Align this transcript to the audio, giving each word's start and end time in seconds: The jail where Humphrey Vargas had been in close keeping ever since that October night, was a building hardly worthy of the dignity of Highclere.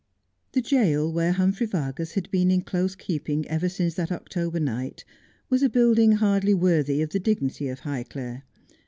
The 0.53 0.61
jail 0.63 1.13
where 1.13 1.31
Humphrey 1.33 1.67
Vargas 1.67 2.13
had 2.13 2.31
been 2.31 2.49
in 2.49 2.61
close 2.63 2.95
keeping 2.95 3.47
ever 3.47 3.69
since 3.69 3.93
that 3.93 4.11
October 4.11 4.59
night, 4.59 5.05
was 5.47 5.61
a 5.61 5.69
building 5.69 6.13
hardly 6.13 6.55
worthy 6.55 7.03
of 7.03 7.11
the 7.11 7.19
dignity 7.19 7.67
of 7.69 7.81
Highclere. 7.81 8.41